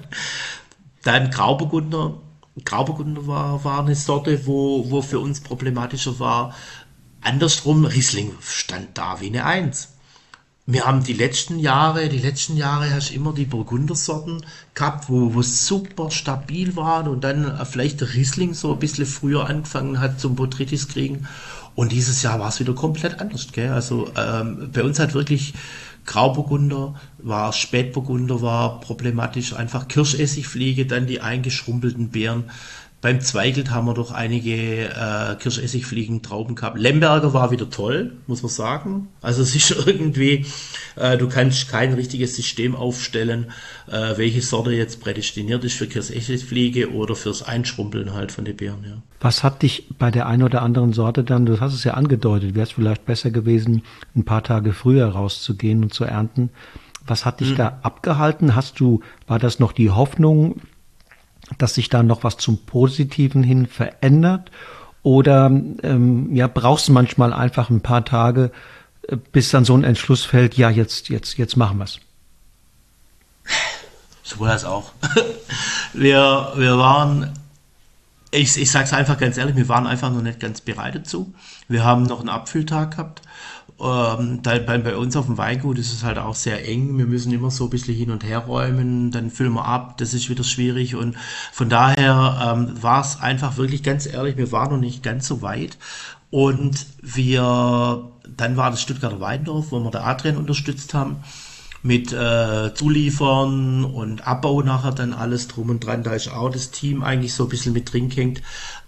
[1.03, 2.17] Dann Grauburgunder.
[2.65, 6.55] Grauburgunder war, war eine Sorte, wo, wo für uns problematischer war.
[7.21, 9.89] Andersrum, Riesling stand da wie eine Eins
[10.71, 15.33] wir haben die letzten Jahre, die letzten Jahre hast du immer die Burgundersorten gehabt, wo,
[15.33, 20.19] wo super stabil waren und dann vielleicht der Riesling so ein bisschen früher angefangen hat
[20.19, 21.27] zum Botrytis kriegen.
[21.73, 23.51] Und dieses Jahr war es wieder komplett anders.
[23.51, 23.71] Gell?
[23.71, 25.55] Also ähm, bei uns hat wirklich
[26.05, 32.43] Grauburgunder, war Spätburgunder, war problematisch, einfach Kirschessigfliege, dann die eingeschrumpelten Beeren.
[33.01, 36.77] Beim Zweigelt haben wir doch einige äh, Kirschessigfliegen, Trauben gehabt.
[36.77, 39.07] Lemberger war wieder toll, muss man sagen.
[39.21, 40.45] Also es ist irgendwie,
[40.97, 43.51] äh, du kannst kein richtiges System aufstellen,
[43.87, 48.83] äh, welche Sorte jetzt prädestiniert ist für Kirschessigfliege oder fürs Einschrumpeln halt von den Beeren.
[48.83, 49.01] Ja.
[49.21, 52.53] Was hat dich bei der einen oder anderen Sorte dann, du hast es ja angedeutet,
[52.53, 53.83] wäre es vielleicht besser gewesen,
[54.13, 56.49] ein paar Tage früher rauszugehen und zu ernten.
[57.07, 57.55] Was hat dich hm.
[57.55, 58.57] da abgehalten?
[58.57, 60.59] Hast du, war das noch die Hoffnung,
[61.57, 64.51] dass sich da noch was zum Positiven hin verändert?
[65.01, 68.51] Oder ähm, ja, brauchst du manchmal einfach ein paar Tage,
[69.07, 71.99] äh, bis dann so ein Entschluss fällt, ja, jetzt, jetzt, jetzt machen wir's?
[74.23, 74.91] Sowohl als auch.
[75.93, 77.33] wir, wir waren,
[78.31, 81.33] ich, ich sag's einfach ganz ehrlich, wir waren einfach noch nicht ganz bereit dazu.
[81.67, 83.21] Wir haben noch einen Abfülltag gehabt
[83.81, 86.97] ähm, da, bei, bei, uns auf dem Weingut ist es halt auch sehr eng.
[86.97, 90.13] Wir müssen immer so ein bisschen hin und her räumen, dann füllen wir ab, das
[90.13, 90.95] ist wieder schwierig.
[90.95, 91.15] Und
[91.51, 95.41] von daher ähm, war es einfach wirklich ganz ehrlich, wir waren noch nicht ganz so
[95.41, 95.77] weit.
[96.31, 101.17] Und wir, dann war das Stuttgarter Weindorf, wo wir der Adrian unterstützt haben
[101.81, 106.03] mit äh, Zuliefern und Abbau nachher dann alles drum und dran.
[106.03, 108.41] Da ist auch das Team eigentlich so ein bisschen mit drin hängt.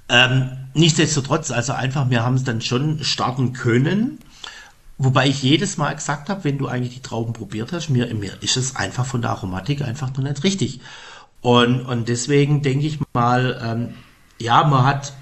[0.09, 4.19] Ähm, nichtsdestotrotz, also einfach, wir haben es dann schon starten können.
[5.03, 8.33] Wobei ich jedes Mal gesagt habe, wenn du eigentlich die Trauben probiert hast, mir, mir
[8.41, 10.79] ist es einfach von der Aromatik einfach noch nicht richtig.
[11.41, 13.95] Und, und deswegen denke ich mal, ähm,
[14.39, 15.13] ja, man hat,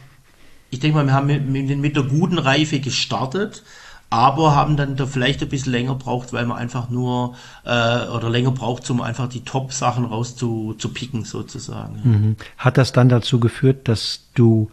[0.70, 3.64] ich denke mal, wir haben mit, mit, mit der guten Reife gestartet,
[4.10, 8.30] aber haben dann da vielleicht ein bisschen länger braucht, weil man einfach nur äh, oder
[8.30, 12.02] länger braucht, um einfach die Top-Sachen raus zu, zu picken sozusagen.
[12.04, 12.36] Mhm.
[12.58, 14.72] Hat das dann dazu geführt, dass du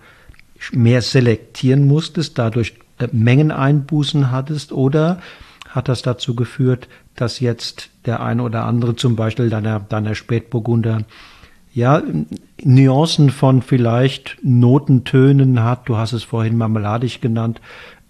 [0.72, 2.74] mehr selektieren musstest, dadurch
[3.12, 5.20] Mengeneinbußen hattest oder
[5.68, 11.04] hat das dazu geführt, dass jetzt der eine oder andere zum Beispiel deiner, deiner Spätburgunder
[11.72, 12.02] ja,
[12.62, 17.60] Nuancen von vielleicht Notentönen hat, du hast es vorhin marmeladig genannt,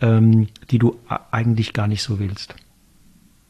[0.01, 0.97] ähm, die du
[1.33, 2.55] eigentlich gar nicht so willst.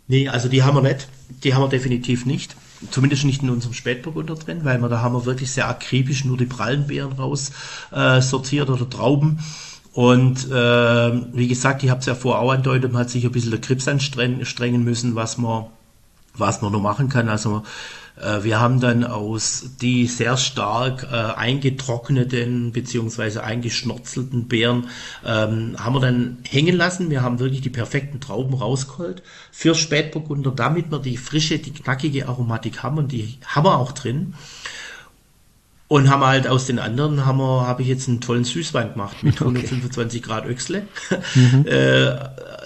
[0.08, 1.08] Nee, also die haben wir nicht.
[1.44, 2.56] Die haben wir definitiv nicht.
[2.90, 6.36] Zumindest nicht in unserem Spätburgunder drin, weil wir da haben wir wirklich sehr akribisch nur
[6.36, 7.52] die Prallenbeeren raus
[7.90, 9.40] äh, sortiert oder Trauben.
[9.96, 13.32] Und äh, wie gesagt, ich habe es ja vorher auch andeutet, man hat sich ein
[13.32, 15.68] bisschen der Krips anstrengen müssen, was man
[16.38, 17.30] was man noch machen kann.
[17.30, 17.62] Also
[18.20, 24.88] äh, wir haben dann aus die sehr stark äh, eingetrockneten beziehungsweise eingeschnurzelten Beeren
[25.24, 27.08] ähm, haben wir dann hängen lassen.
[27.08, 32.28] Wir haben wirklich die perfekten Trauben rausgeholt für Spätburgunder, damit wir die frische, die knackige
[32.28, 34.34] Aromatik haben und die haben wir auch drin.
[35.88, 39.22] Und haben halt aus den anderen haben wir, habe ich jetzt einen tollen Süßwein gemacht
[39.22, 40.28] mit 125 okay.
[40.28, 40.88] Grad Öchsle.
[41.34, 41.64] Mhm.
[41.66, 42.16] äh,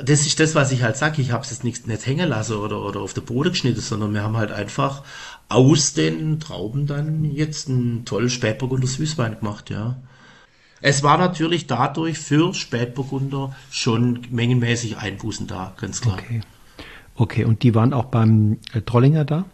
[0.02, 1.20] das ist das, was ich halt sage.
[1.20, 4.14] Ich habe es jetzt nicht, nicht hängen lassen oder, oder auf der Boden geschnitten, sondern
[4.14, 5.02] wir haben halt einfach
[5.50, 9.96] aus den Trauben dann jetzt einen tollen Spätburgunder Süßwein gemacht, ja.
[10.80, 16.14] Es war natürlich dadurch für Spätburgunder schon mengenmäßig Einbußen da, ganz klar.
[16.18, 16.40] Okay,
[17.16, 17.44] okay.
[17.44, 19.44] und die waren auch beim äh, Trollinger da?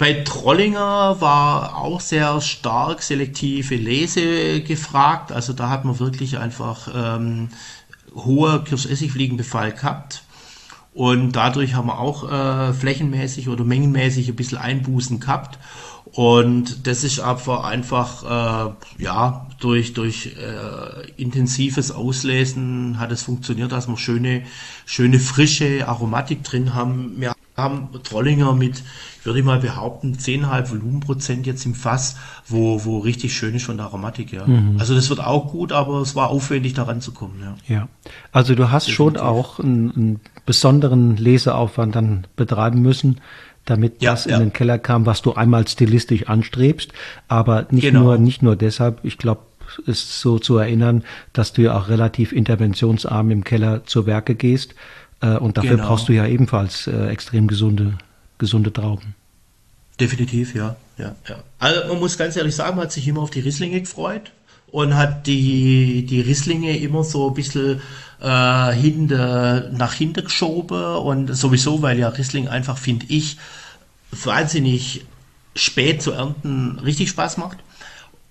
[0.00, 5.30] Bei Trollinger war auch sehr stark selektive Lese gefragt.
[5.30, 7.50] Also da hat man wirklich einfach ähm,
[8.14, 10.22] hoher Kirschessigfliegenbefall gehabt.
[10.94, 15.58] Und dadurch haben wir auch äh, flächenmäßig oder mengenmäßig ein bisschen Einbußen gehabt.
[16.12, 23.70] Und das ist aber einfach, äh, ja, durch, durch äh, intensives Auslesen hat es funktioniert,
[23.70, 24.44] dass wir schöne,
[24.86, 27.20] schöne frische Aromatik drin haben.
[27.20, 28.82] Wir haben Trollinger mit,
[29.24, 33.76] würde ich mal behaupten, 10,5 Volumenprozent jetzt im Fass, wo, wo richtig schön ist von
[33.76, 34.46] der Aromatik, ja.
[34.46, 34.76] Mhm.
[34.78, 37.74] Also das wird auch gut, aber es war aufwendig daran zu kommen, ja.
[37.74, 37.88] Ja.
[38.32, 38.96] Also du hast Definitiv.
[38.96, 43.20] schon auch einen, einen besonderen Leseaufwand dann betreiben müssen,
[43.64, 46.92] damit ja, das in den Keller kam, was du einmal stilistisch anstrebst,
[47.28, 48.02] aber nicht genau.
[48.02, 49.00] nur nicht nur deshalb.
[49.04, 49.42] Ich glaube,
[49.86, 54.74] ist so zu erinnern, dass du ja auch relativ interventionsarm im Keller zur Werke gehst
[55.20, 55.88] äh, und dafür genau.
[55.88, 57.98] brauchst du ja ebenfalls äh, extrem gesunde
[58.40, 59.14] gesunde Trauben.
[60.00, 61.44] Definitiv, ja, ja, ja.
[61.60, 64.32] Also man muss ganz ehrlich sagen, man hat sich immer auf die Risslinge gefreut
[64.72, 67.80] und hat die die Risslinge immer so ein bisschen
[68.20, 73.36] äh, hinter, nach hinten geschoben und sowieso, weil ja Riesling einfach, finde ich,
[74.10, 75.06] wahnsinnig
[75.54, 77.58] spät zu ernten richtig Spaß macht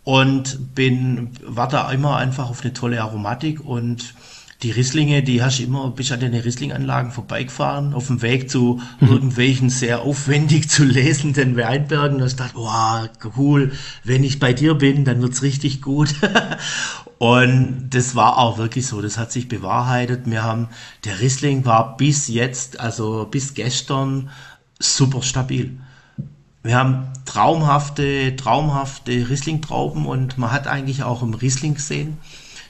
[0.04, 4.14] und bin, war da immer einfach auf eine tolle Aromatik und
[4.62, 8.82] die Risslinge, die hast du immer, bist an den Risslinganlagen vorbeigefahren, auf dem Weg zu
[9.00, 9.08] mhm.
[9.08, 12.18] irgendwelchen sehr aufwendig zu lesenden Weinbergen.
[12.18, 13.72] Da hast du gedacht, wow, cool,
[14.04, 16.14] wenn ich bei dir bin, dann wird's richtig gut.
[17.20, 20.22] Und das war auch wirklich so, das hat sich bewahrheitet.
[20.26, 20.70] Wir haben,
[21.04, 24.30] der Riesling war bis jetzt, also bis gestern,
[24.80, 25.78] super stabil.
[26.64, 32.18] Wir haben traumhafte, traumhafte Riesling-Trauben und man hat eigentlich auch im Riesling gesehen,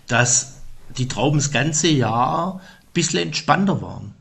[0.07, 0.58] dass
[0.97, 4.13] die Trauben das ganze Jahr ein bisschen entspannter waren.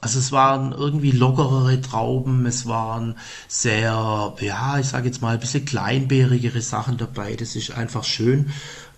[0.00, 3.16] Also es waren irgendwie lockerere Trauben, es waren
[3.48, 7.34] sehr, ja, ich sage jetzt mal, ein bisschen kleinbärigere Sachen dabei.
[7.34, 8.50] Das ist einfach schön.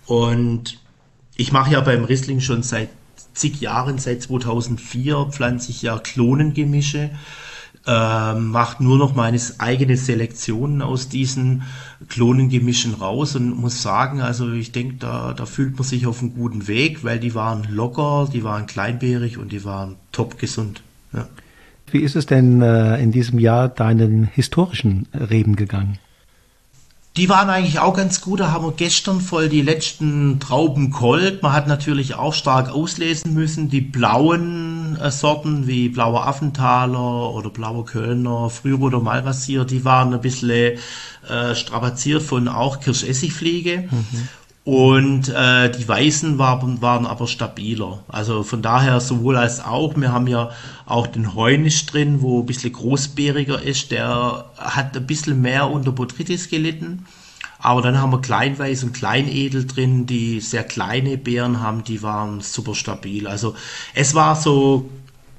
[0.05, 0.79] Und
[1.35, 2.89] ich mache ja beim Riesling schon seit
[3.33, 7.09] zig Jahren, seit 2004 pflanze ich ja Klonengemische,
[7.87, 11.63] äh, mache nur noch meine eigene Selektionen aus diesen
[12.09, 16.35] Klonengemischen raus und muss sagen, also ich denke, da, da fühlt man sich auf einem
[16.35, 20.81] guten Weg, weil die waren locker, die waren kleinbärig und die waren top gesund.
[21.13, 21.27] Ja.
[21.91, 25.99] Wie ist es denn äh, in diesem Jahr deinen historischen Reben gegangen?
[27.17, 28.39] Die waren eigentlich auch ganz gut.
[28.39, 31.43] Da haben wir gestern voll die letzten Trauben geholt.
[31.43, 33.69] Man hat natürlich auch stark auslesen müssen.
[33.69, 40.77] Die blauen Sorten wie blauer Affenthaler oder blauer Kölner, Frühroter Malvasier, die waren ein bisschen
[41.29, 43.89] äh, strapaziert von auch Kirschessigfliege.
[43.89, 44.27] Mhm.
[44.63, 48.03] Und äh, die Weißen waren, waren aber stabiler.
[48.07, 49.95] Also von daher sowohl als auch.
[49.95, 50.51] Wir haben ja
[50.85, 53.89] auch den Heunisch drin, wo ein bisschen großbäriger ist.
[53.89, 57.07] Der hat ein bisschen mehr unter Botrytis gelitten.
[57.61, 62.41] Aber dann haben wir Kleinweiß und Kleinedel drin, die sehr kleine Beeren haben, die waren
[62.41, 63.27] super stabil.
[63.27, 63.55] Also
[63.93, 64.89] es war so,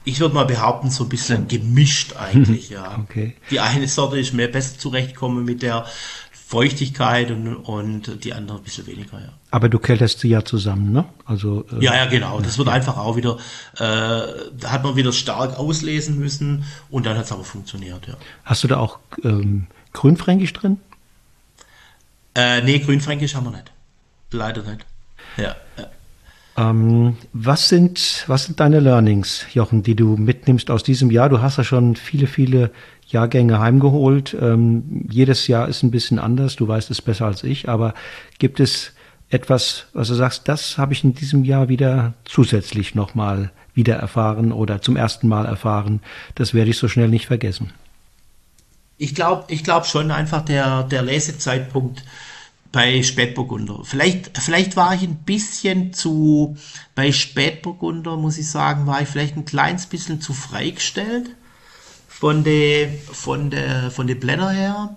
[0.04, 2.98] ich würde mal behaupten, so ein bisschen gemischt eigentlich, ja.
[3.02, 3.35] Okay.
[3.50, 5.85] Die eine Sorte ist mehr besser zurechtkommen mit der
[6.52, 9.30] Feuchtigkeit und, und die andere ein bisschen weniger, ja.
[9.50, 11.06] Aber du kältest sie ja zusammen, ne?
[11.24, 12.40] Also äh, ja, ja, genau.
[12.40, 13.38] Das wird einfach auch wieder,
[13.76, 18.14] äh, da hat man wieder stark auslesen müssen und dann hat es aber funktioniert, ja.
[18.44, 20.78] Hast du da auch ähm, Grünfränkisch drin?
[22.34, 23.72] Äh, nee, Grünfränkisch haben wir nicht.
[24.30, 24.86] Leider nicht.
[25.36, 25.56] Ja.
[26.56, 31.28] Ähm, was sind, was sind deine Learnings, Jochen, die du mitnimmst aus diesem Jahr?
[31.28, 32.70] Du hast ja schon viele, viele
[33.06, 34.36] Jahrgänge heimgeholt.
[34.38, 36.56] Ähm, jedes Jahr ist ein bisschen anders.
[36.56, 37.68] Du weißt es besser als ich.
[37.68, 37.94] Aber
[38.38, 38.92] gibt es
[39.30, 44.52] etwas, was du sagst, das habe ich in diesem Jahr wieder zusätzlich nochmal wieder erfahren
[44.52, 46.00] oder zum ersten Mal erfahren.
[46.34, 47.72] Das werde ich so schnell nicht vergessen.
[49.02, 52.04] Ich glaube, ich glaube schon einfach der, der Lesezeitpunkt
[52.70, 53.80] bei Spätburgunder.
[53.82, 56.56] Vielleicht, vielleicht war ich ein bisschen zu,
[56.94, 61.30] bei Spätburgunder muss ich sagen, war ich vielleicht ein kleines bisschen zu freigestellt
[62.06, 64.96] von der von der von den Blätter her.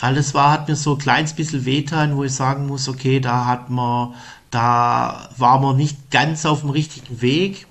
[0.00, 3.46] Alles war hat mir so ein kleines bisschen wehtan, wo ich sagen muss, okay, da
[3.46, 4.14] hat man,
[4.50, 7.68] da war man nicht ganz auf dem richtigen Weg,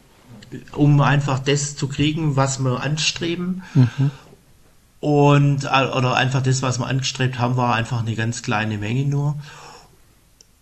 [0.72, 3.64] um einfach das zu kriegen, was wir anstreben.
[3.74, 4.12] Mhm.
[5.04, 9.04] Und äh, oder einfach das, was wir angestrebt haben, war einfach eine ganz kleine Menge
[9.04, 9.36] nur.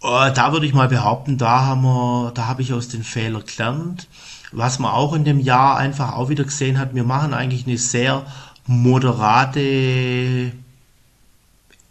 [0.01, 3.43] Äh, da würde ich mal behaupten, da haben wir, da habe ich aus den Fehlern
[3.45, 4.07] gelernt.
[4.51, 7.77] Was man auch in dem Jahr einfach auch wieder gesehen hat, wir machen eigentlich eine
[7.77, 8.25] sehr
[8.65, 10.53] moderate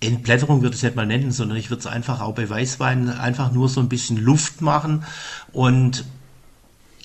[0.01, 3.11] Entblätterung würde ich es nicht mal nennen, sondern ich würde es einfach auch bei Weißwein
[3.11, 5.05] einfach nur so ein bisschen Luft machen
[5.53, 6.05] und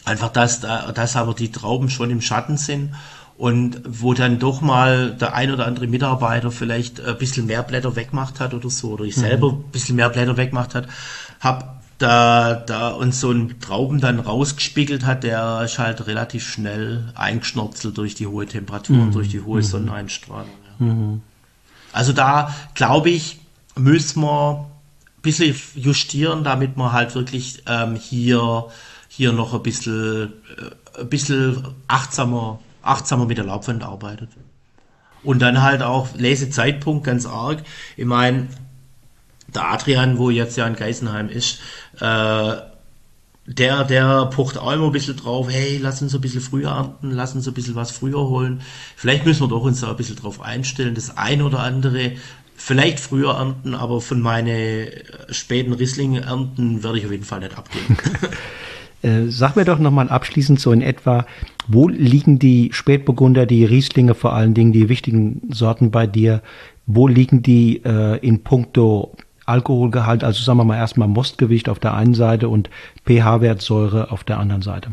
[0.06, 2.96] einfach, dass, dass aber die Trauben schon im Schatten sind
[3.38, 7.96] und wo dann doch mal der ein oder andere Mitarbeiter vielleicht ein bisschen mehr Blätter
[7.96, 9.60] weggemacht hat oder so, oder ich selber mhm.
[9.60, 10.88] ein bisschen mehr Blätter weggemacht hat,
[11.42, 17.12] hab da, da uns so ein Trauben dann rausgespiegelt hat, der ist halt relativ schnell
[17.16, 19.14] eingeschnorzelt durch die hohe Temperatur und mhm.
[19.14, 19.66] durch die hohe mhm.
[19.66, 20.50] Sonneneinstrahlung.
[20.80, 20.86] Ja.
[20.86, 21.22] Mhm.
[21.92, 23.40] Also da glaube ich,
[23.76, 24.66] müssen wir
[25.18, 28.66] ein bisschen justieren, damit wir halt wirklich ähm, hier,
[29.08, 34.30] hier noch ein bisschen, äh, ein bisschen achtsamer, achtsamer mit der Laubwand arbeitet.
[35.24, 37.64] Und dann halt auch Lesezeitpunkt ganz arg.
[37.98, 38.48] Ich meine,
[39.48, 41.60] der Adrian, wo jetzt ja in Geisenheim ist,
[42.00, 42.56] äh,
[43.48, 47.12] der, der pocht auch immer ein bisschen drauf, hey, lass uns ein bisschen früher ernten,
[47.12, 48.62] lass uns ein bisschen was früher holen.
[48.96, 52.14] Vielleicht müssen wir doch uns da ein bisschen drauf einstellen, das ein oder andere
[52.56, 54.92] vielleicht früher ernten, aber von meine
[55.30, 57.98] späten Riesling-Ernten werde ich auf jeden Fall nicht abgeben.
[59.06, 61.28] Äh, sag mir doch nochmal abschließend so in etwa,
[61.68, 66.42] wo liegen die Spätburgunder, die Rieslinge vor allen Dingen, die wichtigen Sorten bei dir,
[66.88, 69.16] wo liegen die äh, in puncto
[69.46, 72.72] Alkoholgehalt, also sagen wir mal erstmal Mostgewicht auf der einen Seite und
[73.06, 74.90] pH-Wertsäure auf der anderen Seite?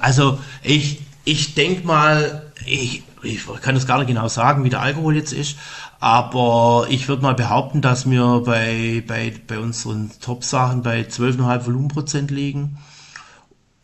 [0.00, 4.80] Also ich, ich denke mal, ich, ich kann es gar nicht genau sagen, wie der
[4.80, 5.58] Alkohol jetzt ist,
[6.00, 12.30] aber ich würde mal behaupten, dass wir bei, bei, bei unseren Top-Sachen bei 12,5 Volumenprozent
[12.30, 12.78] liegen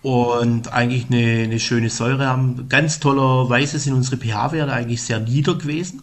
[0.01, 2.67] und eigentlich eine, eine schöne Säure haben.
[2.71, 6.03] Ganz tollerweise sind unsere pH-Werte eigentlich sehr nieder gewesen.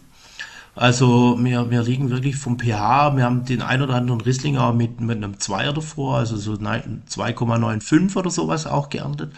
[0.76, 5.02] Also wir, wir liegen wirklich vom pH, wir haben den ein oder anderen Risslinger mit,
[5.02, 9.34] mit einem Zweier davor, also so 2,95 oder sowas auch geerntet.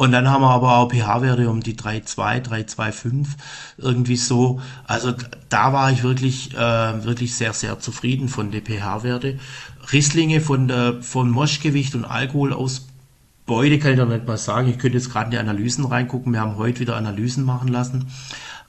[0.00, 3.26] Und dann haben wir aber auch pH-Werte um die 3,2, 3,25,
[3.76, 4.62] irgendwie so.
[4.86, 5.12] Also
[5.50, 9.38] da war ich wirklich, äh, wirklich sehr, sehr zufrieden von den pH-Werte.
[9.92, 12.88] Risslinge von der, von Moschgewicht und Alkohol aus
[13.44, 14.70] Beute kann ich noch nicht mal sagen.
[14.70, 16.32] Ich könnte jetzt gerade in die Analysen reingucken.
[16.32, 18.06] Wir haben heute wieder Analysen machen lassen.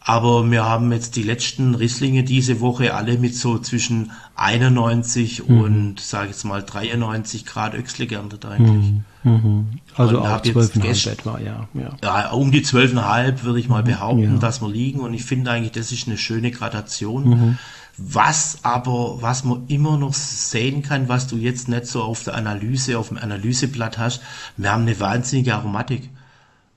[0.03, 5.61] Aber wir haben jetzt die letzten Risslinge diese Woche alle mit so zwischen 91 mhm.
[5.61, 8.93] und, sage ich jetzt mal, 93 Grad Öxle geerntet eigentlich.
[9.23, 9.31] Mhm.
[9.31, 9.67] mhm.
[9.95, 11.89] Also und auch 12,5 etwa, ja, ja.
[12.01, 13.87] Ja, um die 12,5 würde ich mal mhm.
[13.87, 14.39] behaupten, ja.
[14.39, 15.01] dass wir liegen.
[15.01, 17.29] Und ich finde eigentlich, das ist eine schöne Gradation.
[17.29, 17.57] Mhm.
[17.97, 22.33] Was aber, was man immer noch sehen kann, was du jetzt nicht so auf der
[22.33, 24.21] Analyse, auf dem Analyseblatt hast,
[24.57, 26.09] wir haben eine wahnsinnige Aromatik.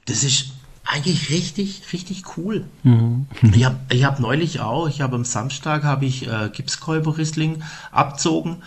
[0.04, 0.52] Das ist
[0.84, 2.66] eigentlich richtig, richtig cool.
[2.82, 3.26] Mhm.
[3.52, 8.62] Ich habe ich hab neulich auch, ich habe am Samstag habe ich äh, Gipskäuberrissling abzogen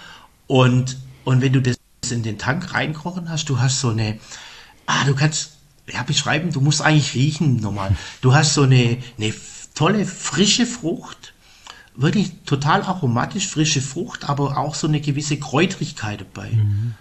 [0.48, 1.78] und, und wenn du das
[2.10, 4.18] in den Tank reinkrochen hast, du hast so eine,
[4.86, 5.58] ah, du kannst,
[5.92, 7.96] ja, beschreiben, du musst eigentlich riechen normal.
[8.22, 9.34] Du hast so eine, eine
[9.76, 11.34] tolle, frische Frucht,
[11.96, 16.50] wirklich total aromatisch, frische Frucht, aber auch so eine gewisse Kräutrigkeit dabei.
[16.50, 16.96] Mhm.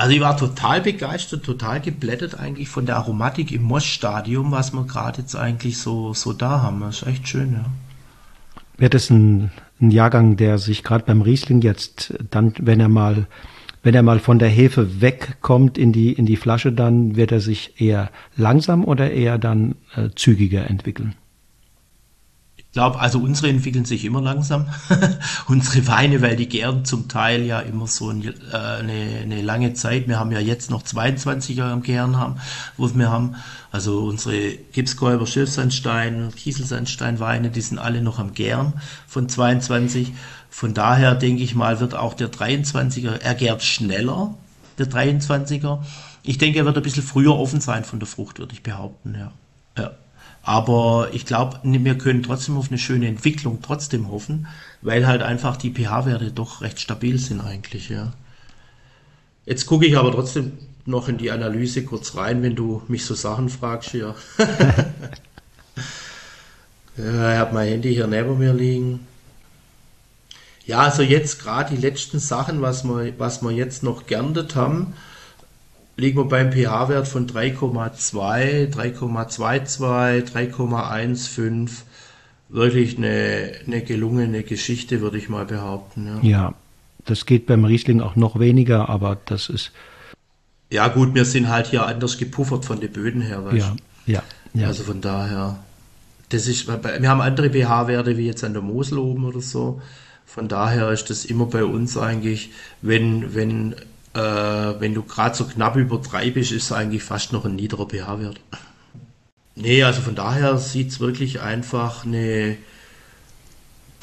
[0.00, 4.86] Also ich war total begeistert, total geblättert eigentlich von der Aromatik im Mosch-Stadium, was wir
[4.86, 6.80] gerade jetzt eigentlich so, so da haben.
[6.80, 7.66] Das ist echt schön, ja.
[8.78, 13.26] Wäre das ein, ein Jahrgang, der sich gerade beim Riesling jetzt dann, wenn er mal,
[13.82, 17.40] wenn er mal von der Hefe wegkommt in die, in die Flasche, dann wird er
[17.40, 21.14] sich eher langsam oder eher dann äh, zügiger entwickeln?
[22.72, 24.68] Glaube, also unsere entwickeln sich immer langsam.
[25.48, 29.74] unsere Weine, weil die gären zum Teil ja immer so eine, äh, eine, eine, lange
[29.74, 30.06] Zeit.
[30.06, 32.36] Wir haben ja jetzt noch 22er am Gären haben,
[32.76, 33.34] wo wir haben.
[33.72, 38.74] Also unsere Gipskäuber, Schilfsandstein, Kieselsandstein Weine, die sind alle noch am Gären
[39.06, 40.12] von 22.
[40.48, 44.34] Von daher denke ich mal, wird auch der 23er, er gärt schneller,
[44.78, 45.82] der 23er.
[46.22, 49.14] Ich denke, er wird ein bisschen früher offen sein von der Frucht, würde ich behaupten,
[49.16, 49.32] ja.
[49.76, 49.92] Ja.
[50.50, 54.48] Aber ich glaube, wir können trotzdem auf eine schöne Entwicklung trotzdem hoffen,
[54.82, 58.14] weil halt einfach die pH-Werte doch recht stabil sind eigentlich, ja.
[59.46, 63.14] Jetzt gucke ich aber trotzdem noch in die Analyse kurz rein, wenn du mich so
[63.14, 64.16] Sachen fragst, ja.
[66.96, 69.06] ja ich habe mein Handy hier neben mir liegen.
[70.66, 74.94] Ja, also jetzt gerade die letzten Sachen, was wir, was wir jetzt noch geerntet haben,
[76.00, 81.70] liegen wir beim pH-Wert von 3,2, 3,22, 3,15.
[82.48, 86.18] Wirklich eine, eine gelungene Geschichte, würde ich mal behaupten.
[86.22, 86.28] Ja.
[86.28, 86.54] ja,
[87.04, 89.70] das geht beim Riesling auch noch weniger, aber das ist.
[90.70, 93.44] Ja, gut, wir sind halt hier anders gepuffert von den Böden her.
[93.44, 93.56] Weißt?
[93.56, 93.76] Ja,
[94.06, 94.22] ja,
[94.54, 94.66] ja.
[94.66, 95.58] Also von daher.
[96.30, 99.80] Das ist, wir haben andere pH-Werte wie jetzt an der Mosel oben oder so.
[100.26, 102.50] Von daher ist das immer bei uns eigentlich,
[102.82, 103.74] wenn, wenn,
[104.14, 107.56] äh, wenn du gerade so knapp über drei bist, ist es eigentlich fast noch ein
[107.56, 108.40] niederer pH-Wert.
[109.54, 112.56] Nee, also von daher sieht es wirklich einfach eine,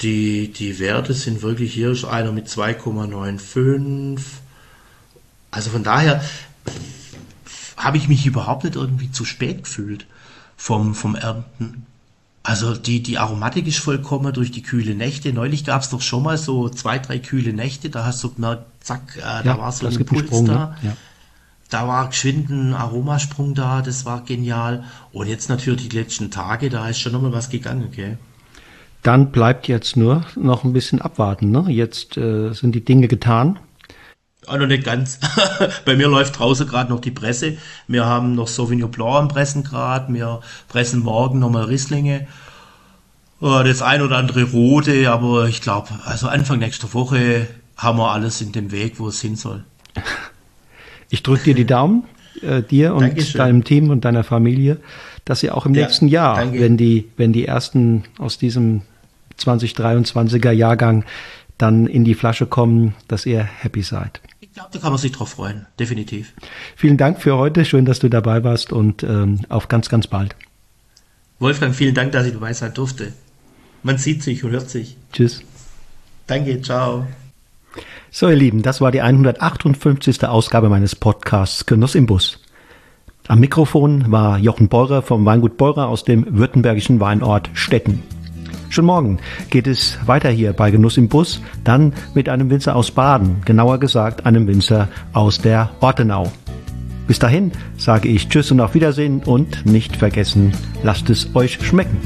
[0.02, 4.20] die, die Werte sind wirklich, hier ist einer mit 2,95.
[5.50, 6.24] Also von daher
[7.78, 10.06] habe ich mich überhaupt nicht irgendwie zu spät gefühlt
[10.56, 11.86] vom, vom Ernten.
[12.48, 15.34] Also die, die Aromatik ist vollkommen durch die kühle Nächte.
[15.34, 18.64] Neulich gab es doch schon mal so zwei, drei kühle Nächte, da hast du gemerkt,
[18.80, 20.54] zack, äh, ja, da war so ein Impuls Sprung, da.
[20.54, 20.76] Ne?
[20.84, 20.98] Ja.
[21.70, 24.86] Da war geschwind ein Aromasprung da, das war genial.
[25.12, 28.18] Und jetzt natürlich die letzten Tage, da ist schon nochmal was gegangen, gell?
[29.04, 31.52] Dann bleibt jetzt nur noch ein bisschen abwarten.
[31.52, 31.66] Ne?
[31.68, 33.60] Jetzt äh, sind die Dinge getan.
[34.48, 35.20] Auch noch nicht ganz.
[35.86, 37.58] Bei mir läuft draußen gerade noch die Presse.
[37.88, 40.14] Wir haben noch Sauvignon Blanc am Pressen gerade.
[40.14, 40.40] Wir
[40.70, 42.28] pressen morgen nochmal Risslinge.
[43.42, 48.42] Das ein oder andere rote, aber ich glaube, also Anfang nächster Woche haben wir alles
[48.42, 49.64] in dem Weg, wo es hin soll.
[51.10, 52.04] Ich drücke dir die Daumen,
[52.42, 53.38] äh, dir und Dankeschön.
[53.38, 54.82] deinem Team und deiner Familie,
[55.24, 56.60] dass ihr auch im ja, nächsten Jahr, danke.
[56.60, 58.82] wenn die, wenn die ersten aus diesem
[59.40, 61.06] 2023er Jahrgang
[61.58, 64.20] dann in die Flasche kommen, dass ihr happy seid
[64.58, 66.34] glaube, da kann man sich drauf freuen, definitiv.
[66.76, 70.36] Vielen Dank für heute, schön, dass du dabei warst und ähm, auf ganz, ganz bald.
[71.38, 73.14] Wolfgang, vielen Dank, dass ich dabei sein durfte.
[73.84, 74.98] Man sieht sich und hört sich.
[75.14, 75.44] Tschüss.
[76.26, 77.06] Danke, ciao.
[78.10, 80.26] So, ihr Lieben, das war die 158.
[80.26, 82.40] Ausgabe meines Podcasts Genuss im Bus.
[83.28, 88.02] Am Mikrofon war Jochen Beurer vom Weingut Beurer aus dem württembergischen Weinort Stetten.
[88.70, 92.92] Schon morgen geht es weiter hier bei Genuss im Bus, dann mit einem Winzer aus
[92.92, 96.32] Baden, genauer gesagt einem Winzer aus der Ortenau.
[97.08, 100.52] Bis dahin sage ich Tschüss und auf Wiedersehen und nicht vergessen,
[100.84, 101.98] lasst es euch schmecken.